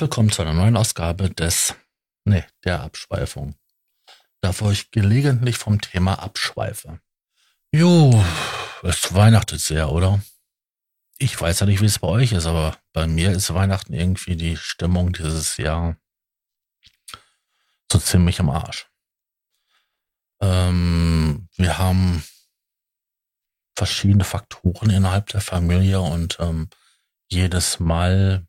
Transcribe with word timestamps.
Willkommen 0.00 0.30
zu 0.30 0.40
einer 0.40 0.54
neuen 0.54 0.78
Ausgabe 0.78 1.28
des, 1.28 1.74
nee, 2.24 2.42
der 2.64 2.80
Abschweifung. 2.80 3.54
Da 4.40 4.58
wo 4.58 4.70
ich 4.70 4.90
gelegentlich 4.90 5.58
vom 5.58 5.78
Thema 5.78 6.14
abschweife. 6.20 7.00
Jo, 7.70 8.24
es 8.82 9.12
weihnachtet 9.12 9.60
sehr, 9.60 9.92
oder? 9.92 10.22
Ich 11.18 11.38
weiß 11.38 11.60
ja 11.60 11.66
nicht, 11.66 11.82
wie 11.82 11.86
es 11.86 11.98
bei 11.98 12.08
euch 12.08 12.32
ist, 12.32 12.46
aber 12.46 12.78
bei 12.94 13.06
mir 13.06 13.32
ist 13.32 13.52
Weihnachten 13.52 13.92
irgendwie 13.92 14.36
die 14.36 14.56
Stimmung 14.56 15.12
dieses 15.12 15.58
Jahr 15.58 15.98
so 17.92 17.98
ziemlich 17.98 18.38
im 18.38 18.48
Arsch. 18.48 18.88
Ähm, 20.40 21.50
wir 21.56 21.76
haben 21.76 22.24
verschiedene 23.76 24.24
Faktoren 24.24 24.88
innerhalb 24.88 25.26
der 25.26 25.42
Familie 25.42 26.00
und 26.00 26.38
ähm, 26.40 26.70
jedes 27.28 27.80
Mal 27.80 28.46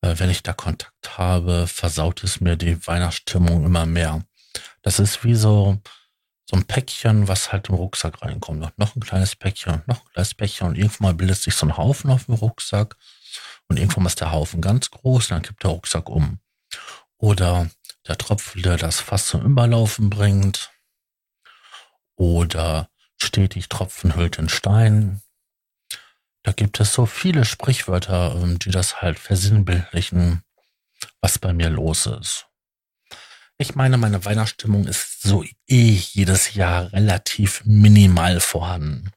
wenn 0.00 0.30
ich 0.30 0.42
da 0.42 0.52
Kontakt 0.52 1.18
habe, 1.18 1.66
versaut 1.66 2.22
es 2.24 2.40
mir 2.40 2.56
die 2.56 2.86
Weihnachtsstimmung 2.86 3.64
immer 3.64 3.86
mehr. 3.86 4.24
Das 4.82 4.98
ist 4.98 5.24
wie 5.24 5.34
so, 5.34 5.78
so 6.48 6.56
ein 6.56 6.64
Päckchen, 6.64 7.28
was 7.28 7.52
halt 7.52 7.68
im 7.68 7.74
Rucksack 7.74 8.22
reinkommt. 8.22 8.60
Noch, 8.60 8.72
noch 8.76 8.96
ein 8.96 9.00
kleines 9.00 9.36
Päckchen, 9.36 9.82
noch 9.86 10.00
ein 10.00 10.12
kleines 10.12 10.34
Päckchen 10.34 10.68
und 10.68 10.78
irgendwann 10.78 11.16
bildet 11.16 11.38
sich 11.38 11.54
so 11.54 11.66
ein 11.66 11.76
Haufen 11.76 12.10
auf 12.10 12.26
dem 12.26 12.34
Rucksack 12.34 12.96
und 13.68 13.78
irgendwann 13.78 14.06
ist 14.06 14.20
der 14.20 14.32
Haufen 14.32 14.60
ganz 14.60 14.90
groß 14.90 15.26
und 15.26 15.30
dann 15.30 15.42
kippt 15.42 15.62
der 15.62 15.70
Rucksack 15.70 16.08
um. 16.08 16.38
Oder 17.18 17.68
der 18.06 18.16
Tropfen, 18.16 18.62
der 18.62 18.76
das 18.76 19.00
Fass 19.00 19.26
zum 19.26 19.42
Überlaufen 19.42 20.08
bringt. 20.08 20.70
Oder 22.16 22.88
stetig 23.16 23.68
Tropfen 23.68 24.14
hüllt 24.14 24.38
den 24.38 24.48
Stein. 24.48 25.20
Da 26.42 26.52
gibt 26.52 26.80
es 26.80 26.92
so 26.92 27.06
viele 27.06 27.44
Sprichwörter, 27.44 28.36
ähm, 28.36 28.58
die 28.58 28.70
das 28.70 29.02
halt 29.02 29.18
versinnbildlichen, 29.18 30.42
was 31.20 31.38
bei 31.38 31.52
mir 31.52 31.68
los 31.68 32.06
ist. 32.06 32.46
Ich 33.58 33.74
meine, 33.74 33.96
meine 33.96 34.24
Weihnachtsstimmung 34.24 34.86
ist 34.86 35.22
so 35.22 35.42
eh 35.66 35.92
jedes 35.92 36.54
Jahr 36.54 36.92
relativ 36.92 37.62
minimal 37.64 38.38
vorhanden. 38.40 39.10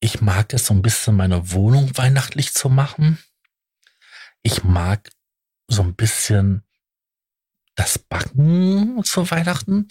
Ich 0.00 0.20
mag 0.20 0.52
es 0.52 0.66
so 0.66 0.74
ein 0.74 0.82
bisschen 0.82 1.16
meine 1.16 1.52
Wohnung 1.52 1.96
weihnachtlich 1.96 2.52
zu 2.52 2.68
machen. 2.68 3.18
Ich 4.42 4.64
mag 4.64 5.08
so 5.68 5.82
ein 5.82 5.94
bisschen 5.94 6.64
das 7.76 7.98
Backen 7.98 9.02
zu 9.04 9.30
Weihnachten 9.30 9.88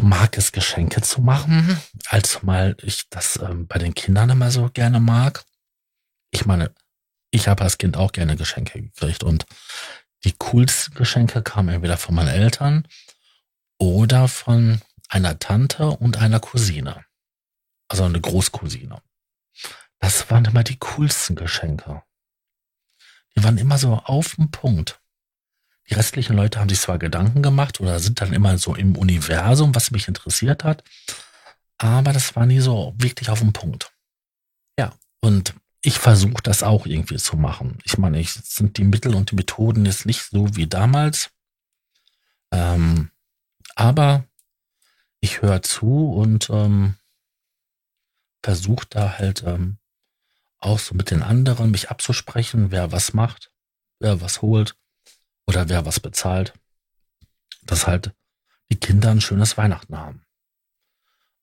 ich 0.00 0.06
mag 0.06 0.38
es, 0.38 0.52
Geschenke 0.52 1.02
zu 1.02 1.20
machen, 1.20 1.78
als 2.06 2.42
mal 2.42 2.74
ich 2.82 3.10
das 3.10 3.36
ähm, 3.36 3.66
bei 3.66 3.78
den 3.78 3.92
Kindern 3.92 4.30
immer 4.30 4.50
so 4.50 4.70
gerne 4.70 4.98
mag. 4.98 5.44
Ich 6.30 6.46
meine, 6.46 6.74
ich 7.30 7.48
habe 7.48 7.64
als 7.64 7.76
Kind 7.76 7.98
auch 7.98 8.12
gerne 8.12 8.36
Geschenke 8.36 8.80
gekriegt 8.80 9.22
und 9.22 9.44
die 10.24 10.32
coolsten 10.38 10.94
Geschenke 10.94 11.42
kamen 11.42 11.68
entweder 11.68 11.98
von 11.98 12.14
meinen 12.14 12.28
Eltern 12.28 12.88
oder 13.78 14.26
von 14.28 14.80
einer 15.10 15.38
Tante 15.38 15.90
und 15.90 16.16
einer 16.16 16.40
Cousine. 16.40 17.04
Also 17.88 18.04
eine 18.04 18.22
Großcousine. 18.22 19.02
Das 19.98 20.30
waren 20.30 20.46
immer 20.46 20.64
die 20.64 20.78
coolsten 20.78 21.36
Geschenke. 21.36 22.02
Die 23.36 23.44
waren 23.44 23.58
immer 23.58 23.76
so 23.76 23.96
auf 23.96 24.36
den 24.36 24.50
Punkt. 24.50 24.99
Die 25.88 25.94
restlichen 25.94 26.36
Leute 26.36 26.60
haben 26.60 26.68
sich 26.68 26.80
zwar 26.80 26.98
Gedanken 26.98 27.42
gemacht 27.42 27.80
oder 27.80 27.98
sind 27.98 28.20
dann 28.20 28.32
immer 28.32 28.58
so 28.58 28.74
im 28.74 28.96
Universum, 28.96 29.74
was 29.74 29.90
mich 29.90 30.06
interessiert 30.06 30.62
hat, 30.62 30.84
aber 31.78 32.12
das 32.12 32.36
war 32.36 32.46
nie 32.46 32.60
so 32.60 32.94
wirklich 32.96 33.30
auf 33.30 33.40
den 33.40 33.52
Punkt. 33.52 33.92
Ja, 34.78 34.92
und 35.20 35.54
ich 35.82 35.98
versuche 35.98 36.42
das 36.42 36.62
auch 36.62 36.86
irgendwie 36.86 37.16
zu 37.16 37.36
machen. 37.36 37.78
Ich 37.84 37.98
meine, 37.98 38.20
ich 38.20 38.32
sind 38.32 38.76
die 38.76 38.84
Mittel 38.84 39.14
und 39.14 39.30
die 39.30 39.34
Methoden 39.34 39.86
jetzt 39.86 40.06
nicht 40.06 40.22
so 40.22 40.54
wie 40.54 40.66
damals, 40.66 41.30
ähm, 42.52 43.10
aber 43.74 44.24
ich 45.20 45.42
höre 45.42 45.62
zu 45.62 46.12
und 46.12 46.50
ähm, 46.50 46.96
versuche 48.42 48.86
da 48.88 49.18
halt 49.18 49.42
ähm, 49.44 49.78
auch 50.58 50.78
so 50.78 50.94
mit 50.94 51.10
den 51.10 51.22
anderen 51.22 51.70
mich 51.70 51.90
abzusprechen, 51.90 52.70
wer 52.70 52.92
was 52.92 53.12
macht, 53.12 53.50
wer 53.98 54.20
was 54.20 54.42
holt 54.42 54.76
oder 55.46 55.68
wer 55.68 55.86
was 55.86 56.00
bezahlt, 56.00 56.54
dass 57.62 57.86
halt 57.86 58.14
die 58.70 58.78
Kinder 58.78 59.10
ein 59.10 59.20
schönes 59.20 59.56
Weihnachten 59.56 59.96
haben. 59.96 60.24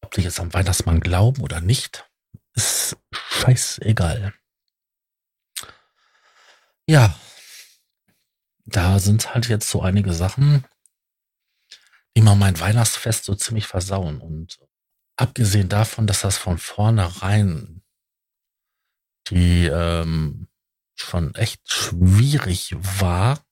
Ob 0.01 0.11
die 0.11 0.21
jetzt 0.21 0.39
am 0.39 0.53
Weihnachtsmann 0.53 0.99
glauben 0.99 1.41
oder 1.41 1.61
nicht, 1.61 2.09
ist 2.53 2.97
scheißegal. 3.11 4.33
Ja, 6.87 7.19
da 8.65 8.99
sind 8.99 9.33
halt 9.33 9.49
jetzt 9.49 9.69
so 9.69 9.81
einige 9.81 10.13
Sachen, 10.13 10.65
die 12.15 12.21
mal 12.21 12.35
mein 12.35 12.59
Weihnachtsfest 12.59 13.25
so 13.25 13.35
ziemlich 13.35 13.67
versauen. 13.67 14.21
Und 14.21 14.59
abgesehen 15.17 15.69
davon, 15.69 16.07
dass 16.07 16.21
das 16.21 16.37
von 16.37 16.57
vornherein 16.57 17.83
die 19.29 19.65
ähm, 19.65 20.47
schon 20.95 21.35
echt 21.35 21.61
schwierig 21.71 22.75
war, 22.77 23.45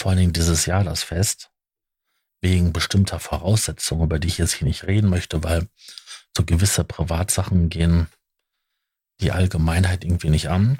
vor 0.00 0.10
allen 0.10 0.18
Dingen 0.18 0.32
dieses 0.32 0.66
Jahr 0.66 0.84
das 0.84 1.02
Fest, 1.02 1.50
wegen 2.40 2.72
bestimmter 2.72 3.20
Voraussetzungen, 3.20 4.04
über 4.04 4.18
die 4.18 4.28
ich 4.28 4.38
jetzt 4.38 4.54
hier 4.54 4.66
nicht 4.66 4.86
reden 4.86 5.10
möchte, 5.10 5.44
weil 5.44 5.68
so 6.36 6.44
gewisse 6.44 6.84
Privatsachen 6.84 7.68
gehen 7.68 8.08
die 9.20 9.32
Allgemeinheit 9.32 10.04
irgendwie 10.04 10.30
nicht 10.30 10.48
an, 10.48 10.78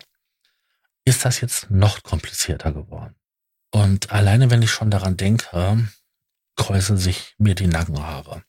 ist 1.04 1.24
das 1.24 1.40
jetzt 1.40 1.70
noch 1.70 2.02
komplizierter 2.02 2.72
geworden. 2.72 3.14
Und 3.70 4.10
alleine 4.10 4.50
wenn 4.50 4.62
ich 4.62 4.70
schon 4.70 4.90
daran 4.90 5.16
denke, 5.16 5.88
kräuseln 6.56 6.98
sich 6.98 7.34
mir 7.38 7.54
die 7.54 7.66
Nackenhaare. 7.66 8.42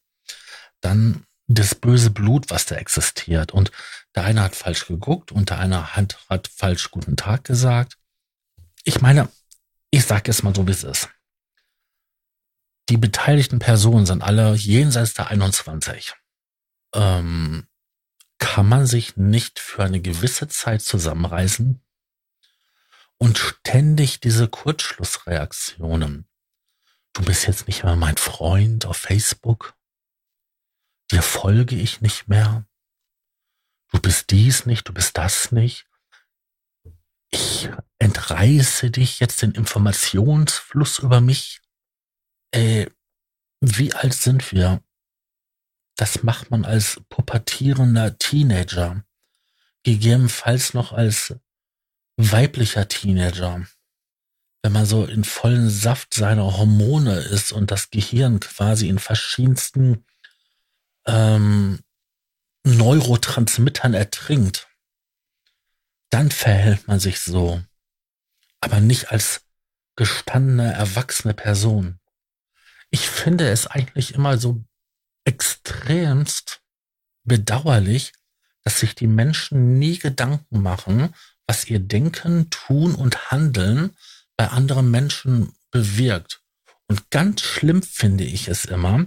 Dann 0.80 1.26
das 1.48 1.76
böse 1.76 2.12
Blut, 2.12 2.50
was 2.50 2.66
da 2.66 2.76
existiert. 2.76 3.52
Und 3.52 3.72
der 4.16 4.24
eine 4.24 4.42
hat 4.44 4.56
falsch 4.56 4.88
geguckt 4.88 5.32
und 5.32 5.50
der 5.50 5.60
eine 5.60 5.96
hat, 5.96 6.18
hat 6.30 6.48
falsch 6.48 6.92
guten 6.92 7.18
Tag 7.18 7.44
gesagt. 7.44 7.98
Ich 8.84 9.02
meine, 9.02 9.30
ich 9.92 10.06
sage 10.06 10.32
es 10.32 10.42
mal 10.42 10.56
so, 10.56 10.66
wie 10.66 10.72
es 10.72 10.84
ist. 10.84 11.10
Die 12.90 12.98
beteiligten 12.98 13.60
Personen 13.60 14.06
sind 14.06 14.22
alle 14.22 14.56
jenseits 14.56 15.14
der 15.14 15.28
21. 15.28 16.14
Ähm, 16.94 17.68
kann 18.40 18.68
man 18.68 18.88
sich 18.88 19.18
nicht 19.18 19.60
für 19.60 19.84
eine 19.84 20.02
gewisse 20.02 20.48
Zeit 20.48 20.82
zusammenreißen 20.82 21.82
und 23.18 23.38
ständig 23.38 24.20
diese 24.20 24.48
Kurzschlussreaktionen. 24.48 26.28
Du 27.14 27.24
bist 27.24 27.46
jetzt 27.46 27.68
nicht 27.68 27.84
mehr 27.84 27.96
mein 27.96 28.18
Freund 28.18 28.86
auf 28.86 28.98
Facebook. 28.98 29.76
Dir 31.12 31.22
folge 31.22 31.76
ich 31.76 32.02
nicht 32.02 32.28
mehr. 32.28 32.66
Du 33.92 34.00
bist 34.00 34.32
dies 34.32 34.66
nicht, 34.66 34.88
du 34.88 34.94
bist 34.94 35.18
das 35.18 35.52
nicht 35.52 35.91
ich 37.32 37.70
entreiße 38.00 38.92
dich 38.92 39.20
jetzt 39.20 39.42
den 39.42 39.52
Informationsfluss 39.52 41.00
über 41.00 41.22
mich. 41.22 41.62
Äh, 42.52 42.88
wie 43.62 43.94
alt 43.94 44.14
sind 44.14 44.52
wir? 44.52 44.84
Das 45.96 46.24
macht 46.24 46.52
man 46.52 46.66
als 46.66 47.02
pubertierender 47.10 48.18
Teenager. 48.18 49.04
Gegebenenfalls 49.84 50.74
noch 50.74 50.92
als 50.94 51.36
weiblicher 52.18 52.88
Teenager. 52.88 53.66
Wenn 54.64 54.74
man 54.74 54.86
so 54.86 55.06
in 55.06 55.24
vollen 55.24 55.70
Saft 55.70 56.14
seiner 56.14 56.58
Hormone 56.58 57.20
ist 57.20 57.52
und 57.52 57.72
das 57.72 57.90
Gehirn 57.90 58.40
quasi 58.40 58.90
in 58.90 59.00
verschiedensten 59.00 60.06
ähm, 61.06 61.80
Neurotransmittern 62.64 63.94
ertrinkt 63.94 64.71
dann 66.12 66.30
verhält 66.30 66.88
man 66.88 67.00
sich 67.00 67.20
so. 67.20 67.62
Aber 68.60 68.80
nicht 68.80 69.12
als 69.12 69.42
gestandene, 69.96 70.74
erwachsene 70.74 71.34
Person. 71.34 72.00
Ich 72.92 73.10
finde 73.10 73.50
es 73.50 73.66
eigentlich 73.66 74.14
immer 74.14 74.38
so 74.38 74.64
extremst 75.26 76.62
bedauerlich, 77.24 78.14
dass 78.64 78.80
sich 78.80 78.94
die 78.94 79.08
Menschen 79.08 79.80
nie 79.80 79.98
Gedanken 79.98 80.62
machen, 80.62 81.14
was 81.48 81.66
ihr 81.66 81.80
Denken, 81.80 82.50
Tun 82.50 82.94
und 82.96 83.32
Handeln 83.32 83.96
bei 84.38 84.48
anderen 84.48 84.92
Menschen 84.92 85.54
bewirkt. 85.72 86.42
Und 86.88 87.10
ganz 87.10 87.42
schlimm 87.42 87.82
finde 87.82 88.26
ich 88.26 88.48
es 88.48 88.66
immer, 88.66 89.06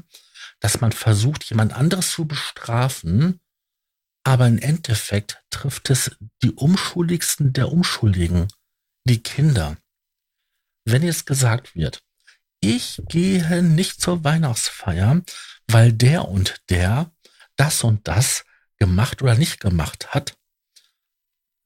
dass 0.60 0.80
man 0.80 0.92
versucht, 0.92 1.44
jemand 1.44 1.74
anderes 1.74 2.10
zu 2.10 2.24
bestrafen, 2.24 3.40
aber 4.24 4.46
im 4.46 4.58
Endeffekt 4.58 5.42
trifft 5.50 5.90
es 5.90 6.16
die 6.42 6.50
Unschuldigsten 6.50 7.52
der 7.52 7.70
Unschuldigen, 7.70 8.48
die 9.04 9.22
Kinder. 9.22 9.76
Wenn 10.86 11.02
jetzt 11.02 11.26
gesagt 11.26 11.74
wird, 11.74 12.02
ich 12.60 13.02
gehe 13.08 13.62
nicht 13.62 14.00
zur 14.00 14.24
Weihnachtsfeier, 14.24 15.22
weil 15.68 15.92
der 15.92 16.28
und 16.28 16.62
der 16.70 17.12
das 17.56 17.84
und 17.84 18.08
das 18.08 18.44
gemacht 18.78 19.22
oder 19.22 19.34
nicht 19.34 19.60
gemacht 19.60 20.14
hat, 20.14 20.36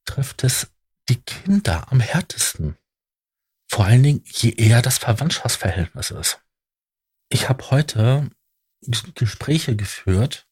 trifft 0.05 0.45
es 0.45 0.69
die 1.09 1.23
Kinder 1.23 1.91
am 1.91 2.01
härtesten. 2.01 2.77
Vor 3.71 3.85
allen 3.85 4.03
Dingen, 4.03 4.25
je 4.25 4.51
eher 4.51 4.83
das 4.83 4.99
Verwandtschaftsverhältnis 4.99 6.11
ist. 6.11 6.41
Ich 7.29 7.49
habe 7.49 7.71
heute 7.71 8.31
Gespräche 9.15 9.77
geführt, 9.77 10.48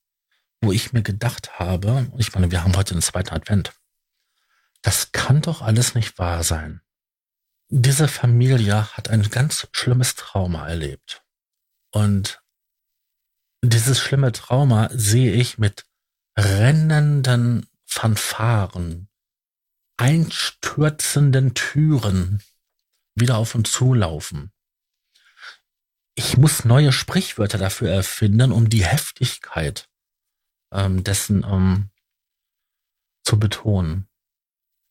wo 0.61 0.73
ich 0.73 0.93
mir 0.93 1.03
gedacht 1.03 1.59
habe, 1.59 2.11
ich 2.19 2.35
meine, 2.35 2.51
wir 2.51 2.63
haben 2.63 2.77
heute 2.77 2.95
den 2.95 3.03
zweiten 3.03 3.35
Advent. 3.35 3.73
Das 4.83 5.13
kann 5.13 5.43
doch 5.43 5.63
alles 5.63 5.95
nicht 5.95 6.19
wahr 6.19 6.43
sein. 6.45 6.81
Diese 7.69 8.09
Familie 8.09 8.97
hat 8.97 9.09
ein 9.09 9.29
ganz 9.31 9.67
schlimmes 9.73 10.15
Trauma 10.15 10.69
erlebt. 10.69 11.25
Und 11.91 12.41
dieses 13.63 13.99
schlimme 13.99 14.33
Trauma 14.33 14.89
sehe 14.93 15.33
ich 15.33 15.59
mit 15.59 15.87
rennenden 16.39 17.67
Fanfaren, 17.85 19.09
einstürzenden 19.97 21.55
Türen 21.55 22.43
wieder 23.15 23.39
auf 23.39 23.55
und 23.55 23.67
zulaufen. 23.67 24.53
Ich 26.15 26.37
muss 26.37 26.65
neue 26.65 26.93
Sprichwörter 26.93 27.59
dafür 27.59 27.91
erfinden, 27.91 28.53
um 28.53 28.69
die 28.69 28.85
Heftigkeit 28.85 29.89
ähm, 30.73 31.05
dessen 31.05 31.45
ähm, 31.45 31.91
zu 33.25 33.39
betonen. 33.39 34.09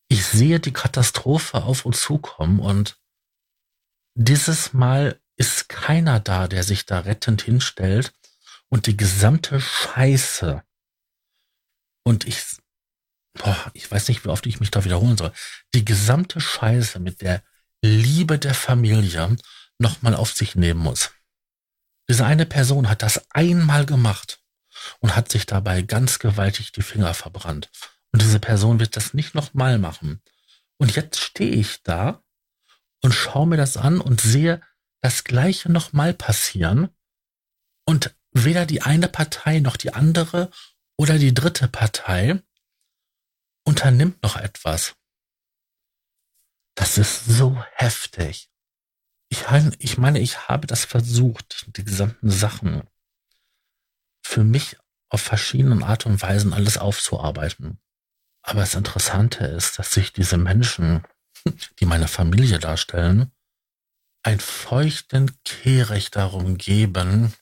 Ich 0.08 0.26
sehe 0.26 0.60
die 0.60 0.74
Katastrophe 0.74 1.64
auf 1.64 1.86
uns 1.86 2.02
zukommen 2.02 2.60
und 2.60 3.00
dieses 4.14 4.74
Mal 4.74 5.20
ist 5.38 5.68
keiner 5.68 6.20
da, 6.20 6.48
der 6.48 6.64
sich 6.64 6.86
da 6.86 7.00
rettend 7.00 7.42
hinstellt 7.42 8.14
und 8.70 8.88
die 8.88 8.96
gesamte 8.96 9.60
Scheiße 9.60 10.64
und 12.04 12.28
ich, 12.28 12.42
boah, 13.34 13.72
ich 13.74 13.90
weiß 13.90 14.08
nicht, 14.08 14.24
wie 14.24 14.30
oft 14.30 14.46
ich 14.46 14.60
mich 14.60 14.72
da 14.72 14.86
wiederholen 14.86 15.18
soll, 15.18 15.34
die 15.74 15.84
gesamte 15.84 16.40
Scheiße 16.40 17.00
mit 17.00 17.22
der 17.22 17.44
Liebe 17.82 18.40
der 18.40 18.54
Familie 18.54 19.36
nochmal 19.80 20.16
auf 20.16 20.32
sich 20.32 20.56
nehmen 20.56 20.80
muss. 20.80 21.12
Diese 22.08 22.26
eine 22.26 22.46
Person 22.46 22.88
hat 22.88 23.02
das 23.02 23.26
einmal 23.32 23.86
gemacht 23.86 24.45
und 25.00 25.16
hat 25.16 25.32
sich 25.32 25.46
dabei 25.46 25.82
ganz 25.82 26.20
gewaltig 26.20 26.72
die 26.72 26.82
Finger 26.82 27.14
verbrannt. 27.14 27.70
Und 28.12 28.22
diese 28.22 28.40
Person 28.40 28.80
wird 28.80 28.96
das 28.96 29.14
nicht 29.14 29.36
nochmal 29.36 29.78
machen. 29.78 30.22
Und 30.78 30.96
jetzt 30.96 31.20
stehe 31.20 31.52
ich 31.52 31.84
da 31.84 32.24
und 33.04 33.14
schaue 33.14 33.48
mir 33.48 33.58
das 33.58 33.78
an 33.78 34.02
und 34.02 34.22
sehe 34.22 34.62
das 35.02 35.24
Gleiche 35.24 35.72
nochmal 35.72 36.14
passieren. 36.14 36.90
Und 37.86 38.16
weder 38.32 38.66
die 38.66 38.82
eine 38.82 39.08
Partei 39.08 39.60
noch 39.60 39.78
die 39.78 39.94
andere 39.94 40.50
oder 40.98 41.18
die 41.18 41.34
dritte 41.34 41.68
Partei 41.68 42.42
unternimmt 43.66 44.22
noch 44.24 44.38
etwas. 44.38 44.96
Das 46.76 46.98
ist 46.98 47.26
so 47.26 47.62
heftig. 47.74 48.50
Ich, 49.30 49.98
meine, 49.98 50.20
ich 50.20 50.48
habe 50.48 50.68
das 50.68 50.86
versucht, 50.86 51.66
die 51.76 51.84
gesamten 51.84 52.30
Sachen 52.30 52.84
für 54.26 54.44
mich 54.44 54.78
auf 55.10 55.22
verschiedenen 55.22 55.84
Art 55.84 56.08
und 56.08 56.20
Weisen 56.22 56.52
alles 56.52 56.80
aufzuarbeiten. 56.80 57.80
Aber 58.42 58.62
das 58.62 58.74
Interessante 58.74 59.46
ist, 59.46 59.78
dass 59.78 59.94
sich 59.94 60.14
diese 60.14 60.38
Menschen, 60.38 61.04
die 61.80 61.86
meine 61.86 62.08
Familie 62.08 62.58
darstellen, 62.58 63.32
ein 64.24 64.40
feuchten 64.40 65.32
Kehrecht 65.44 66.16
darum 66.16 66.58
geben, 66.58 67.34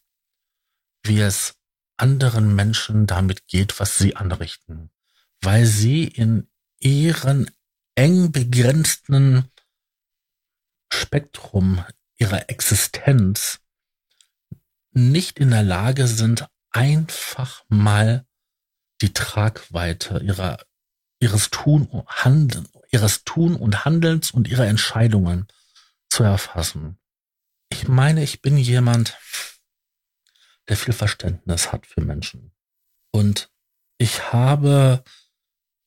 wie 1.04 1.22
es 1.22 1.56
anderen 1.96 2.54
Menschen 2.54 3.08
damit 3.08 3.48
geht, 3.48 3.80
was 3.80 3.98
sie 3.98 4.18
anrichten, 4.18 4.92
weil 5.42 5.66
sie 5.66 6.04
in 6.04 6.50
ihren 6.80 7.50
eng 7.96 8.34
begrenzten 8.34 9.50
Spektrum 10.92 11.84
ihrer 12.18 12.50
Existenz 12.50 13.62
nicht 14.92 15.40
in 15.40 15.50
der 15.50 15.64
Lage 15.64 16.08
sind, 16.08 16.46
einfach 16.74 17.64
mal 17.70 18.26
die 19.02 19.14
Tragweite 19.14 20.20
ihrer, 20.20 20.58
ihres 21.20 21.50
Tun 21.50 21.88
Handeln, 22.08 22.68
ihres 22.92 23.24
Tun 23.24 23.56
und 23.56 23.86
Handelns 23.86 24.32
und 24.32 24.48
ihrer 24.48 24.68
Entscheidungen 24.68 25.48
zu 26.10 26.24
erfassen. 26.24 27.00
Ich 27.70 27.88
meine, 27.88 28.24
ich 28.24 28.42
bin 28.42 28.58
jemand, 28.58 29.18
der 30.68 30.78
viel 30.78 30.94
Verständnis 30.94 31.72
hat 31.72 31.88
für 31.88 32.02
Menschen. 32.02 32.52
Und 33.12 33.50
ich 33.98 34.32
habe 34.32 35.04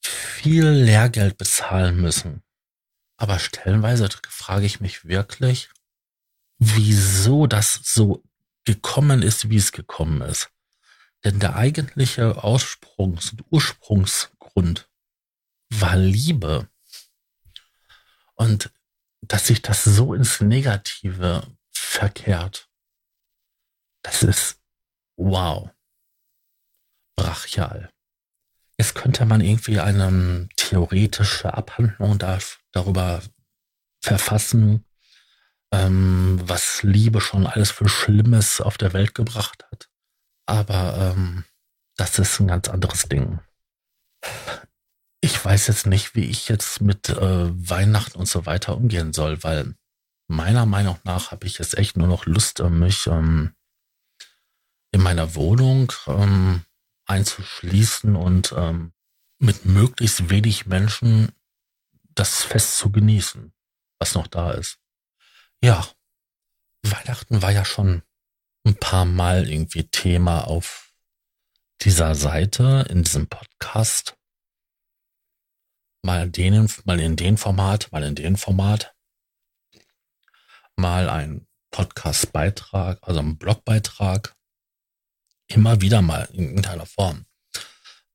viel 0.03 0.67
Lehrgeld 0.69 1.38
bezahlen 1.38 2.00
müssen. 2.00 2.43
Aber 3.17 3.38
stellenweise 3.38 4.09
frage 4.29 4.67
ich 4.67 4.81
mich 4.81 5.06
wirklich, 5.06 5.71
wieso 6.59 7.47
das 7.47 7.81
so 7.85 8.23
gekommen 8.65 9.23
ist, 9.23 9.49
wie 9.49 9.56
es 9.56 9.73
gekommen 9.73 10.21
ist. 10.23 10.50
Denn 11.26 11.40
der 11.40 11.56
eigentliche 11.56 12.44
Aussprungs- 12.44 13.32
und 13.32 13.44
Ursprungsgrund 13.50 14.88
war 15.70 15.96
Liebe. 15.96 16.70
Und 18.37 18.73
dass 19.23 19.49
sich 19.49 19.61
das 19.61 19.82
so 19.82 20.14
ins 20.14 20.40
Negative 20.40 21.44
verkehrt, 21.73 22.70
das 24.02 24.23
ist 24.23 24.61
wow. 25.17 25.69
Brachial. 27.17 27.90
Jetzt 28.78 28.94
könnte 28.94 29.25
man 29.25 29.40
irgendwie 29.40 29.81
eine 29.81 30.49
theoretische 30.55 31.55
Abhandlung 31.55 32.20
da, 32.20 32.38
darüber 32.70 33.20
verfassen, 34.00 34.84
ähm, 35.73 36.40
was 36.44 36.84
Liebe 36.84 37.20
schon 37.20 37.49
alles 37.49 37.73
für 37.73 37.88
Schlimmes 37.88 38.61
auf 38.61 38.78
der 38.78 38.93
Welt 38.93 39.12
gebracht 39.17 39.64
hat. 39.73 39.90
Aber 40.46 40.96
ähm, 40.96 41.44
das 41.96 42.19
ist 42.19 42.40
ein 42.40 42.48
ganz 42.48 42.69
anderes 42.69 43.08
Ding. 43.08 43.40
Ich 45.20 45.44
weiß 45.44 45.66
jetzt 45.66 45.87
nicht, 45.87 46.14
wie 46.14 46.25
ich 46.25 46.48
jetzt 46.48 46.81
mit 46.81 47.08
äh, 47.08 47.69
Weihnachten 47.69 48.19
und 48.19 48.26
so 48.26 48.46
weiter 48.46 48.76
umgehen 48.76 49.12
soll, 49.12 49.42
weil 49.42 49.75
meiner 50.28 50.66
Meinung 50.66 50.99
nach 51.04 51.30
habe 51.30 51.47
ich 51.47 51.59
jetzt 51.59 51.76
echt 51.76 51.97
nur 51.97 52.06
noch 52.06 52.26
Lust, 52.26 52.61
mich 52.61 53.06
ähm, 53.06 53.54
in 54.92 55.02
meiner 55.02 55.35
Wohnung 55.35 55.92
ähm, 56.06 56.64
einzuschließen 57.06 58.16
und 58.16 58.52
ähm, 58.56 58.92
mit 59.38 59.64
möglichst 59.64 60.30
wenig 60.30 60.66
Menschen 60.66 61.32
das 62.14 62.42
Fest 62.42 62.78
zu 62.78 62.90
genießen, 62.90 63.52
was 63.99 64.14
noch 64.14 64.26
da 64.26 64.52
ist. 64.52 64.78
Ja, 65.62 65.87
Weihnachten 66.82 67.42
war 67.42 67.50
ja 67.50 67.64
schon 67.64 68.02
ein 68.66 68.75
paar 68.75 69.04
Mal 69.04 69.49
irgendwie 69.49 69.85
Thema 69.85 70.46
auf 70.49 70.92
dieser 71.82 72.14
Seite, 72.16 72.85
in 72.90 73.04
diesem 73.04 73.28
Podcast. 73.28 74.16
Mal, 76.02 76.28
denen, 76.28 76.70
mal 76.85 77.00
in 77.00 77.16
den 77.16 77.37
Format, 77.37 77.90
mal 77.92 78.02
in 78.02 78.16
den 78.16 78.37
Format. 78.37 78.94
Mal 80.75 81.08
ein 81.08 81.46
Podcast-Beitrag, 81.70 82.99
also 83.02 83.20
ein 83.20 83.38
Blogbeitrag 83.38 84.35
immer 85.49 85.80
wieder 85.80 86.02
mal 86.02 86.28
in 86.32 86.49
irgendeiner 86.49 86.87
Form. 86.87 87.25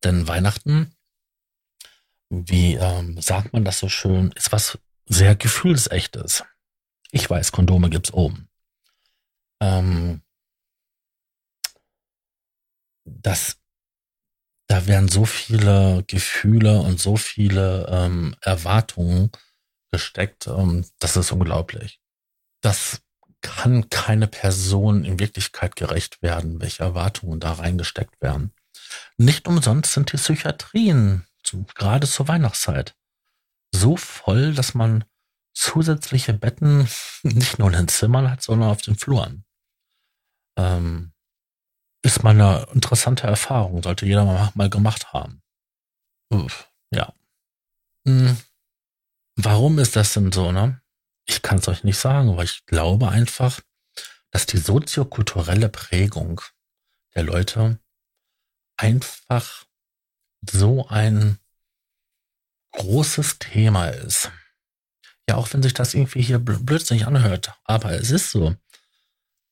Denn 0.04 0.28
Weihnachten, 0.28 0.94
wie 2.30 2.74
ähm, 2.74 3.22
sagt 3.22 3.54
man 3.54 3.64
das 3.64 3.80
so 3.80 3.88
schön, 3.88 4.32
ist 4.34 4.52
was 4.52 4.78
sehr 5.06 5.36
gefühlsechtes. 5.36 6.44
Ich 7.12 7.30
weiß, 7.30 7.52
Kondome 7.54 7.90
gibt's 7.90 8.12
oben. 8.12 8.50
Ähm, 9.62 10.22
das, 13.20 13.58
da 14.68 14.88
werden 14.88 15.10
so 15.10 15.26
viele 15.26 16.04
Gefühle 16.08 16.80
und 16.80 17.00
so 17.00 17.18
viele 17.18 17.88
ähm, 17.90 18.36
Erwartungen 18.42 19.32
gesteckt, 19.92 20.48
ähm, 20.48 20.86
das 21.00 21.18
ist 21.18 21.32
unglaublich. 21.32 22.00
Das 22.62 23.02
kann 23.42 23.90
keine 23.90 24.28
Person 24.28 25.04
in 25.04 25.20
Wirklichkeit 25.20 25.76
gerecht 25.76 26.22
werden, 26.22 26.62
welche 26.62 26.84
Erwartungen 26.84 27.40
da 27.40 27.54
reingesteckt 27.54 28.22
werden. 28.22 28.54
Nicht 29.18 29.48
umsonst 29.48 29.94
sind 29.94 30.12
die 30.12 30.18
Psychiatrien, 30.18 31.26
gerade 31.76 32.08
zur 32.08 32.28
Weihnachtszeit, 32.28 32.96
so 33.74 33.98
voll, 33.98 34.54
dass 34.54 34.74
man 34.74 35.04
zusätzliche 35.54 36.34
Betten 36.34 36.88
nicht 37.24 37.60
nur 37.60 37.70
in 37.70 37.78
den 37.78 37.88
Zimmern 37.88 38.30
hat, 38.30 38.42
sondern 38.42 38.70
auf 38.70 38.82
den 38.82 38.96
Fluren. 38.96 39.44
Ähm, 40.58 41.11
ist 42.02 42.24
mal 42.24 42.32
eine 42.32 42.68
interessante 42.74 43.28
Erfahrung, 43.28 43.84
sollte 43.84 44.06
jeder 44.06 44.26
mal, 44.26 44.52
mal 44.56 44.70
gemacht 44.70 45.14
haben. 45.14 45.42
Uff, 46.30 46.70
ja. 46.92 47.14
Hm. 48.06 48.38
Warum 49.36 49.80
ist 49.80 49.96
das 49.96 50.14
denn 50.14 50.32
so, 50.32 50.52
ne? 50.52 50.82
Ich 51.26 51.42
kann 51.42 51.60
es 51.60 51.68
euch 51.68 51.84
nicht 51.84 51.98
sagen, 51.98 52.30
aber 52.30 52.44
ich 52.44 52.66
glaube 52.66 53.10
einfach, 53.10 53.60
dass 54.32 54.46
die 54.46 54.58
soziokulturelle 54.58 55.70
Prägung 55.70 56.42
der 57.16 57.24
Leute 57.24 57.80
einfach 58.78 59.66
so 60.50 60.88
ein 60.88 61.38
großes 62.72 63.40
Thema 63.40 63.90
ist. 63.90 64.32
Ja, 65.30 65.36
auch 65.36 65.54
wenn 65.54 65.62
sich 65.62 65.74
das 65.74 65.94
irgendwie 65.94 66.22
hier 66.22 66.40
blödsinnig 66.40 67.06
anhört, 67.06 67.54
aber 67.64 67.92
es 67.92 68.10
ist 68.10 68.32
so. 68.32 68.56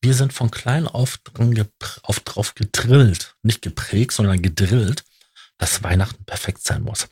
Wir 0.01 0.13
sind 0.13 0.32
von 0.32 0.50
klein 0.50 0.88
auf, 0.88 1.20
auf 2.03 2.20
drauf 2.22 2.56
gedrillt, 2.56 3.36
nicht 3.41 3.62
geprägt, 3.62 4.13
sondern 4.13 4.41
gedrillt, 4.41 5.03
dass 5.58 5.84
Weihnachten 5.84 6.24
perfekt 6.25 6.63
sein 6.63 6.84
muss. 6.84 7.10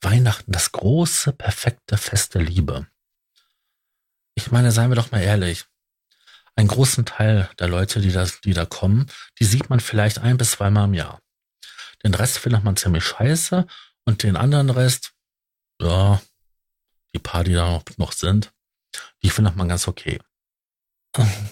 Weihnachten, 0.00 0.50
das 0.50 0.72
große, 0.72 1.32
perfekte 1.32 1.96
Fest 1.96 2.34
der 2.34 2.42
Liebe. 2.42 2.86
Ich 4.34 4.50
meine, 4.50 4.72
seien 4.72 4.90
wir 4.90 4.96
doch 4.96 5.12
mal 5.12 5.22
ehrlich. 5.22 5.64
Einen 6.56 6.68
großen 6.68 7.06
Teil 7.06 7.48
der 7.58 7.68
Leute, 7.68 8.00
die 8.00 8.12
da, 8.12 8.26
die 8.44 8.52
da 8.52 8.64
kommen, 8.64 9.06
die 9.38 9.44
sieht 9.44 9.70
man 9.70 9.80
vielleicht 9.80 10.18
ein 10.18 10.36
bis 10.36 10.52
zweimal 10.52 10.86
im 10.86 10.94
Jahr. 10.94 11.20
Den 12.04 12.14
Rest 12.14 12.38
findet 12.38 12.64
man 12.64 12.76
ziemlich 12.76 13.04
scheiße 13.04 13.66
und 14.04 14.22
den 14.22 14.36
anderen 14.36 14.70
Rest, 14.70 15.14
ja, 15.80 16.20
die 17.14 17.18
paar, 17.18 17.44
die 17.44 17.54
da 17.54 17.70
noch, 17.70 17.84
noch 17.96 18.12
sind, 18.12 18.52
die 19.22 19.30
findet 19.30 19.56
man 19.56 19.68
ganz 19.68 19.88
okay. 19.88 20.20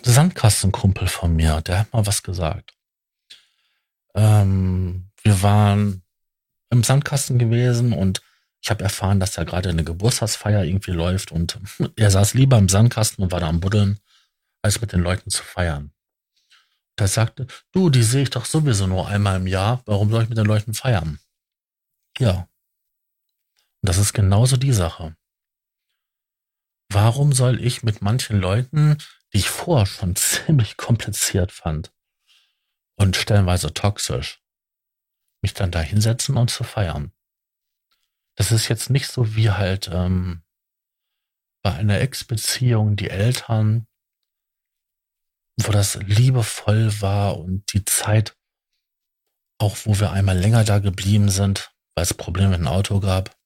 Sandkastenkumpel 0.02 1.08
von 1.08 1.34
mir, 1.34 1.60
der 1.60 1.80
hat 1.80 1.92
mal 1.92 2.06
was 2.06 2.22
gesagt. 2.22 2.74
Ähm, 4.14 5.10
wir 5.22 5.42
waren 5.42 6.02
im 6.70 6.82
Sandkasten 6.82 7.38
gewesen 7.38 7.92
und 7.92 8.22
ich 8.60 8.70
habe 8.70 8.84
erfahren, 8.84 9.20
dass 9.20 9.32
da 9.32 9.44
gerade 9.44 9.68
eine 9.68 9.84
Geburtstagsfeier 9.84 10.64
irgendwie 10.64 10.92
läuft 10.92 11.32
und 11.32 11.58
er 11.96 12.10
saß 12.10 12.34
lieber 12.34 12.58
im 12.58 12.68
Sandkasten 12.68 13.24
und 13.24 13.32
war 13.32 13.40
da 13.40 13.48
am 13.48 13.60
Buddeln, 13.60 13.98
als 14.62 14.80
mit 14.80 14.92
den 14.92 15.00
Leuten 15.00 15.30
zu 15.30 15.42
feiern. 15.42 15.92
Er 16.96 17.08
sagte, 17.08 17.46
du, 17.72 17.90
die 17.90 18.02
sehe 18.02 18.22
ich 18.22 18.30
doch 18.30 18.44
sowieso 18.44 18.86
nur 18.86 19.08
einmal 19.08 19.38
im 19.38 19.46
Jahr, 19.46 19.82
warum 19.86 20.10
soll 20.10 20.22
ich 20.24 20.28
mit 20.28 20.38
den 20.38 20.46
Leuten 20.46 20.74
feiern? 20.74 21.18
Ja. 22.18 22.48
Und 23.80 23.88
das 23.88 23.98
ist 23.98 24.12
genauso 24.12 24.56
die 24.56 24.72
Sache. 24.72 25.16
Warum 26.90 27.32
soll 27.32 27.60
ich 27.64 27.82
mit 27.82 28.02
manchen 28.02 28.38
Leuten, 28.38 28.98
die 29.32 29.38
ich 29.38 29.50
vorher 29.50 29.86
schon 29.86 30.16
ziemlich 30.16 30.76
kompliziert 30.76 31.52
fand 31.52 31.92
und 32.96 33.16
stellenweise 33.16 33.72
toxisch, 33.72 34.42
mich 35.40 35.54
dann 35.54 35.70
da 35.70 35.80
hinsetzen 35.80 36.36
und 36.36 36.50
zu 36.50 36.64
feiern? 36.64 37.12
das 38.36 38.52
ist 38.52 38.68
jetzt 38.68 38.90
nicht 38.90 39.08
so 39.08 39.34
wie 39.36 39.50
halt 39.50 39.88
ähm, 39.92 40.42
bei 41.62 41.72
einer 41.74 42.00
Ex-Beziehung 42.00 42.96
die 42.96 43.10
Eltern, 43.10 43.86
wo 45.60 45.70
das 45.70 45.96
liebevoll 45.96 47.00
war 47.00 47.38
und 47.38 47.72
die 47.72 47.84
Zeit, 47.84 48.36
auch 49.58 49.76
wo 49.84 50.00
wir 50.00 50.10
einmal 50.10 50.36
länger 50.36 50.64
da 50.64 50.78
geblieben 50.78 51.28
sind, 51.28 51.72
weil 51.94 52.02
es 52.02 52.14
Probleme 52.14 52.50
mit 52.50 52.60
dem 52.60 52.68
Auto 52.68 53.00
gab. 53.00 53.36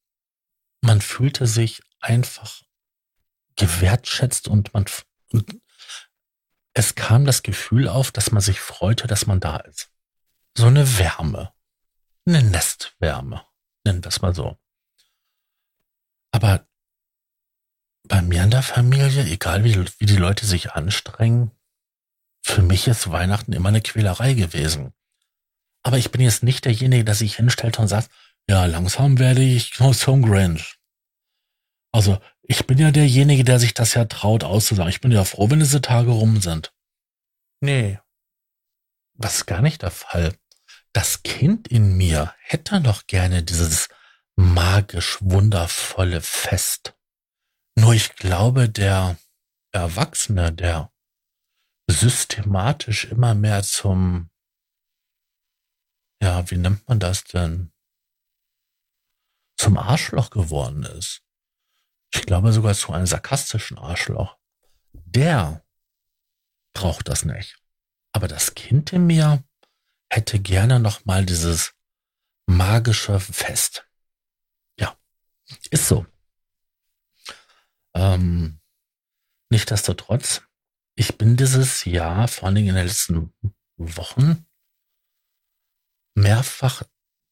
Man 0.80 1.00
fühlte 1.00 1.46
sich 1.46 1.82
einfach 2.00 2.62
gewertschätzt 3.56 4.48
und 4.48 4.72
man 4.72 4.84
und 5.32 5.60
es 6.76 6.94
kam 6.94 7.24
das 7.24 7.42
Gefühl 7.42 7.88
auf, 7.88 8.12
dass 8.12 8.32
man 8.32 8.42
sich 8.42 8.60
freute, 8.60 9.06
dass 9.06 9.26
man 9.26 9.40
da 9.40 9.56
ist. 9.56 9.88
So 10.54 10.66
eine 10.66 10.98
Wärme. 10.98 11.50
Eine 12.26 12.42
Nestwärme. 12.42 13.42
Nennen 13.84 14.04
wir 14.04 14.08
es 14.10 14.20
mal 14.20 14.34
so. 14.34 14.58
Aber 16.32 16.66
bei 18.04 18.20
mir 18.20 18.42
in 18.42 18.50
der 18.50 18.62
Familie, 18.62 19.24
egal 19.24 19.64
wie, 19.64 19.74
wie 19.98 20.04
die 20.04 20.18
Leute 20.18 20.44
sich 20.44 20.72
anstrengen, 20.72 21.50
für 22.42 22.60
mich 22.60 22.86
ist 22.88 23.10
Weihnachten 23.10 23.54
immer 23.54 23.70
eine 23.70 23.80
Quälerei 23.80 24.34
gewesen. 24.34 24.92
Aber 25.82 25.96
ich 25.96 26.10
bin 26.10 26.20
jetzt 26.20 26.42
nicht 26.42 26.66
derjenige, 26.66 27.04
der 27.04 27.14
sich 27.14 27.36
hinstellt 27.36 27.78
und 27.78 27.88
sagt, 27.88 28.10
ja, 28.50 28.66
langsam 28.66 29.18
werde 29.18 29.40
ich 29.42 29.72
zum 29.72 30.22
Grinch. 30.26 30.76
Also, 31.90 32.20
ich 32.48 32.66
bin 32.66 32.78
ja 32.78 32.90
derjenige, 32.90 33.44
der 33.44 33.58
sich 33.58 33.74
das 33.74 33.94
ja 33.94 34.04
traut 34.04 34.44
auszusagen. 34.44 34.90
Ich 34.90 35.00
bin 35.00 35.10
ja 35.10 35.24
froh, 35.24 35.50
wenn 35.50 35.58
diese 35.58 35.80
Tage 35.80 36.10
rum 36.10 36.40
sind. 36.40 36.72
Nee. 37.60 37.98
Das 39.14 39.36
ist 39.36 39.46
gar 39.46 39.62
nicht 39.62 39.82
der 39.82 39.90
Fall. 39.90 40.36
Das 40.92 41.22
Kind 41.22 41.68
in 41.68 41.96
mir 41.96 42.34
hätte 42.38 42.80
doch 42.80 43.06
gerne 43.06 43.42
dieses 43.42 43.88
magisch 44.36 45.18
wundervolle 45.20 46.20
Fest. 46.20 46.94
Nur 47.74 47.94
ich 47.94 48.14
glaube, 48.14 48.68
der 48.68 49.18
Erwachsene, 49.72 50.52
der 50.52 50.92
systematisch 51.90 53.06
immer 53.06 53.34
mehr 53.34 53.62
zum, 53.62 54.30
ja, 56.22 56.48
wie 56.50 56.56
nennt 56.56 56.86
man 56.88 57.00
das 57.00 57.24
denn? 57.24 57.72
Zum 59.58 59.78
Arschloch 59.78 60.30
geworden 60.30 60.84
ist. 60.84 61.25
Ich 62.14 62.22
glaube 62.22 62.52
sogar 62.52 62.74
zu 62.74 62.92
einem 62.92 63.06
sarkastischen 63.06 63.78
Arschloch. 63.78 64.36
Der 64.92 65.64
braucht 66.72 67.08
das 67.08 67.24
nicht. 67.24 67.58
Aber 68.12 68.28
das 68.28 68.54
Kind 68.54 68.92
in 68.92 69.06
mir 69.06 69.44
hätte 70.08 70.38
gerne 70.38 70.80
noch 70.80 71.04
mal 71.04 71.26
dieses 71.26 71.74
magische 72.46 73.20
Fest. 73.20 73.86
Ist 75.70 75.86
so. 75.86 76.04
Ähm, 77.94 78.60
Nichtsdestotrotz, 79.48 80.42
ich 80.96 81.18
bin 81.18 81.36
dieses 81.36 81.84
Jahr, 81.84 82.26
vor 82.26 82.46
allen 82.46 82.56
Dingen 82.56 82.70
in 82.70 82.74
den 82.74 82.86
letzten 82.86 83.32
Wochen, 83.76 84.44
mehrfach 86.14 86.82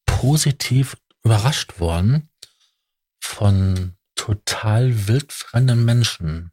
positiv 0.07 0.97
überrascht 1.25 1.81
worden 1.81 2.31
von 3.21 3.94
total 4.25 5.07
wildfremden 5.07 5.85
Menschen. 5.85 6.51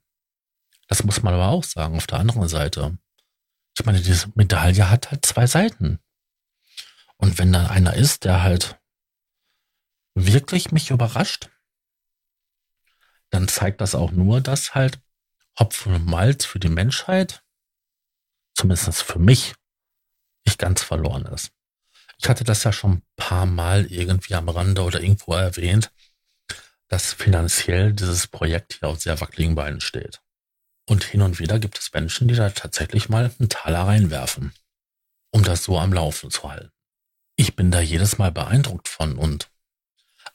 Das 0.89 1.05
muss 1.05 1.23
man 1.23 1.33
aber 1.33 1.47
auch 1.47 1.63
sagen, 1.63 1.95
auf 1.95 2.05
der 2.05 2.19
anderen 2.19 2.49
Seite. 2.49 2.97
Ich 3.77 3.85
meine, 3.85 4.01
diese 4.01 4.29
Medaille 4.35 4.89
hat 4.89 5.09
halt 5.09 5.25
zwei 5.25 5.47
Seiten. 5.47 5.99
Und 7.15 7.37
wenn 7.37 7.53
da 7.53 7.67
einer 7.67 7.93
ist, 7.93 8.25
der 8.25 8.43
halt 8.43 8.77
wirklich 10.15 10.73
mich 10.73 10.89
überrascht, 10.89 11.49
dann 13.29 13.47
zeigt 13.47 13.79
das 13.79 13.95
auch 13.95 14.11
nur, 14.11 14.41
dass 14.41 14.75
halt 14.75 14.99
Hopfen 15.57 15.93
und 15.93 16.05
Malz 16.05 16.43
für 16.43 16.59
die 16.59 16.67
Menschheit, 16.67 17.41
zumindest 18.53 19.01
für 19.01 19.19
mich, 19.19 19.55
nicht 20.45 20.59
ganz 20.59 20.83
verloren 20.83 21.25
ist. 21.27 21.53
Ich 22.17 22.27
hatte 22.27 22.43
das 22.43 22.65
ja 22.65 22.73
schon 22.73 22.95
ein 22.95 23.05
paar 23.15 23.45
Mal 23.45 23.85
irgendwie 23.85 24.35
am 24.35 24.49
Rande 24.49 24.83
oder 24.83 24.99
irgendwo 24.99 25.33
erwähnt, 25.35 25.89
dass 26.91 27.13
finanziell 27.13 27.93
dieses 27.93 28.27
Projekt 28.27 28.73
hier 28.73 28.89
auf 28.89 29.01
sehr 29.01 29.21
wackeligen 29.21 29.55
Beinen 29.55 29.79
steht. 29.79 30.21
Und 30.85 31.05
hin 31.05 31.21
und 31.21 31.39
wieder 31.39 31.57
gibt 31.57 31.79
es 31.79 31.93
Menschen, 31.93 32.27
die 32.27 32.35
da 32.35 32.49
tatsächlich 32.49 33.07
mal 33.07 33.33
einen 33.39 33.47
Taler 33.47 33.87
reinwerfen, 33.87 34.53
um 35.31 35.41
das 35.41 35.63
so 35.63 35.79
am 35.79 35.93
Laufen 35.93 36.31
zu 36.31 36.51
halten. 36.51 36.73
Ich 37.37 37.55
bin 37.55 37.71
da 37.71 37.79
jedes 37.79 38.17
Mal 38.17 38.33
beeindruckt 38.33 38.89
von 38.89 39.17
und 39.17 39.49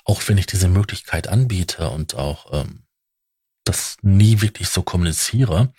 auch 0.07 0.27
wenn 0.29 0.39
ich 0.39 0.47
diese 0.47 0.69
Möglichkeit 0.69 1.29
anbiete 1.29 1.91
und 1.91 2.15
auch 2.15 2.51
ähm, 2.55 2.87
das 3.65 3.99
nie 4.01 4.41
wirklich 4.41 4.71
so 4.71 4.83
kommuniziere, 4.83 5.75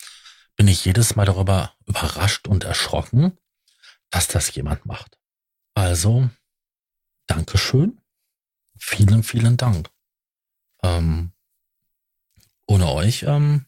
bin 0.54 0.68
ich 0.68 0.84
jedes 0.84 1.16
Mal 1.16 1.24
darüber 1.24 1.74
überrascht 1.86 2.46
und 2.46 2.62
erschrocken, 2.62 3.36
dass 4.10 4.28
das 4.28 4.54
jemand 4.54 4.86
macht. 4.86 5.18
Also, 5.74 6.30
Dankeschön. 7.26 8.00
Vielen, 8.78 9.24
vielen 9.24 9.56
Dank. 9.56 9.90
Ähm, 10.82 11.32
ohne 12.66 12.88
euch 12.88 13.22
ähm, 13.24 13.66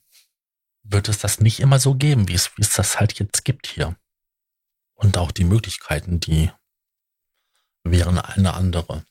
wird 0.82 1.08
es 1.08 1.18
das 1.18 1.40
nicht 1.40 1.60
immer 1.60 1.78
so 1.78 1.94
geben, 1.94 2.28
wie 2.28 2.34
es, 2.34 2.56
wie 2.56 2.62
es 2.62 2.74
das 2.74 3.00
halt 3.00 3.18
jetzt 3.18 3.44
gibt 3.44 3.66
hier. 3.66 3.96
Und 4.94 5.16
auch 5.16 5.30
die 5.30 5.44
Möglichkeiten, 5.44 6.20
die 6.20 6.50
wären 7.84 8.18
eine 8.18 8.54
andere. 8.54 9.04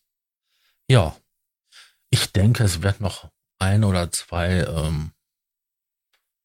Ja, 0.87 1.15
ich 2.09 2.31
denke, 2.31 2.63
es 2.63 2.81
wird 2.81 3.01
noch 3.01 3.31
ein 3.57 3.83
oder 3.83 4.11
zwei 4.11 4.61
ähm, 4.61 5.11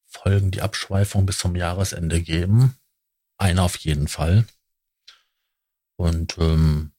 Folgen 0.06 0.50
die 0.50 0.62
Abschweifung 0.62 1.26
bis 1.26 1.38
zum 1.38 1.56
Jahresende 1.56 2.22
geben. 2.22 2.78
Eine 3.36 3.62
auf 3.62 3.76
jeden 3.76 4.08
Fall. 4.08 4.46
Und 5.96 6.38
ähm, 6.38 6.92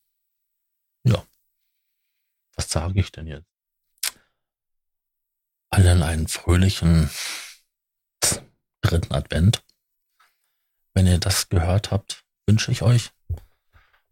ja, 1.03 1.25
was 2.55 2.69
sage 2.69 2.99
ich 2.99 3.11
denn 3.11 3.27
jetzt? 3.27 3.54
Allen 5.75 6.03
einen 6.03 6.29
fröhlichen 6.29 7.09
dritten 8.79 9.13
Advent. 9.13 9.61
Wenn 10.93 11.05
ihr 11.05 11.17
das 11.17 11.49
gehört 11.49 11.91
habt, 11.91 12.23
wünsche 12.47 12.71
ich 12.71 12.81
euch. 12.81 13.11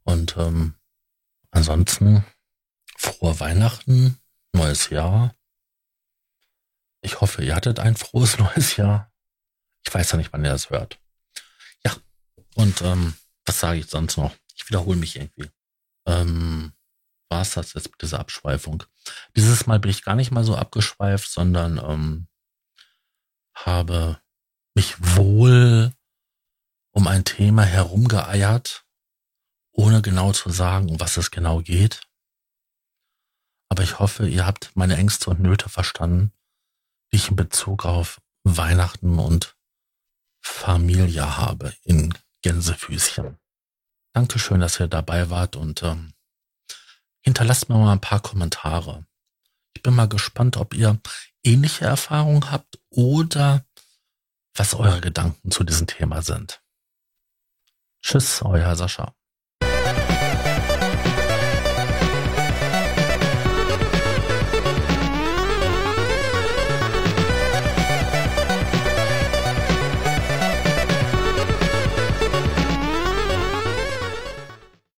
Und 0.04 0.36
ähm, 0.36 0.76
ansonsten 1.52 2.26
frohe 2.98 3.40
Weihnachten, 3.40 4.20
neues 4.52 4.90
Jahr. 4.90 5.38
Ich 7.00 7.22
hoffe, 7.22 7.46
ihr 7.46 7.56
hattet 7.56 7.80
ein 7.80 7.96
frohes 7.96 8.38
neues 8.40 8.76
Jahr. 8.76 9.10
Ich 9.86 9.94
weiß 9.94 10.12
ja 10.12 10.18
nicht, 10.18 10.34
wann 10.34 10.44
ihr 10.44 10.52
das 10.52 10.70
hört. 10.70 11.00
Ja, 11.86 11.96
und 12.56 12.82
ähm, 12.82 13.16
was 13.46 13.62
sage 13.62 13.80
ich 13.80 13.86
sonst 13.86 14.18
noch? 14.18 14.36
Ich 14.54 14.68
wiederhole 14.68 14.98
mich 14.98 15.16
irgendwie. 15.16 15.50
Ähm, 16.08 16.74
war 17.34 17.42
es 17.42 17.56
das 17.56 17.74
jetzt 17.74 17.90
mit 17.90 18.02
dieser 18.04 18.20
Abschweifung? 18.20 18.84
Dieses 19.36 19.66
Mal 19.66 19.80
bin 19.80 19.90
ich 19.90 20.04
gar 20.04 20.16
nicht 20.16 20.30
mal 20.30 20.44
so 20.44 20.56
abgeschweift, 20.56 21.28
sondern 21.28 21.80
ähm, 21.80 22.28
habe 23.56 24.22
mich 24.76 24.96
wohl 25.00 25.92
um 26.92 27.08
ein 27.08 27.26
Thema 27.26 27.64
herumgeeiert, 27.64 28.86
ohne 29.72 30.04
genau 30.04 30.32
zu 30.32 30.52
sagen, 30.52 30.90
um 30.90 31.00
was 31.00 31.18
es 31.18 31.32
genau 31.32 31.62
geht. 31.62 32.02
Aber 33.68 33.82
ich 33.82 33.98
hoffe, 33.98 34.28
ihr 34.28 34.46
habt 34.46 34.72
meine 34.76 34.96
Ängste 34.98 35.32
und 35.32 35.40
Nöte 35.40 35.70
verstanden, 35.70 36.32
die 37.12 37.16
ich 37.16 37.30
in 37.30 37.36
Bezug 37.36 37.84
auf 37.84 38.22
Weihnachten 38.44 39.18
und 39.18 39.58
Familie 40.40 41.38
habe 41.38 41.74
in 41.82 42.14
Gänsefüßchen. 42.44 43.40
Dankeschön, 44.14 44.60
dass 44.60 44.80
ihr 44.80 44.88
dabei 44.88 45.32
wart 45.32 45.56
und 45.56 45.82
ähm, 45.82 46.14
hinterlasst 47.24 47.70
mir 47.70 47.78
mal 47.78 47.94
ein 47.94 48.02
paar 48.02 48.20
Kommentare. 48.20 49.06
Ich 49.74 49.82
bin 49.82 49.96
mal 49.96 50.08
gespannt, 50.08 50.58
ob 50.58 50.74
ihr 50.74 51.00
ähnliche 51.44 51.86
Erfahrungen 51.86 52.52
habt 52.52 52.80
oder 52.90 53.66
was 54.56 54.76
eure 54.76 55.02
Gedanken 55.02 55.50
zu 55.50 55.64
diesem 55.64 55.88
Thema 55.88 56.22
sind. 56.22 56.62
Tschüss, 58.02 58.42
euer 58.44 58.76
Sascha. 58.76 59.16